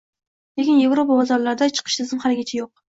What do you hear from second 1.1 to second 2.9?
bozorlariga chiqish tizimi haligacha yo‘q.